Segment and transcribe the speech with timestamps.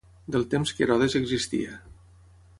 [0.35, 1.79] Del temps que Herodes existia.